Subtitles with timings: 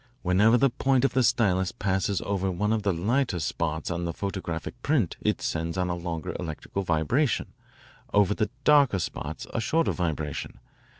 [0.23, 4.11] Whenever the point of the stylus passes over one of the lighter spots on the
[4.11, 7.53] photographic print it sends on a longer electrical vibration,
[8.11, 10.57] over the darker spots a shorter vibration.